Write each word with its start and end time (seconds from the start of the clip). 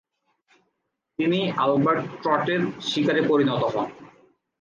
তিনি 1.19 1.39
আলবার্ট 1.63 2.03
ট্রটের 2.21 2.61
শিকারে 2.89 3.21
পরিণত 3.29 3.61
হন। 3.73 3.87